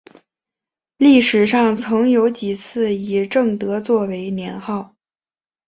[0.97, 4.95] 历史上曾有几次以正德作为年号。